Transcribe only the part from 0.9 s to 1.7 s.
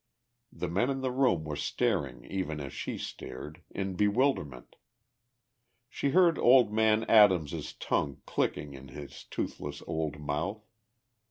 the room were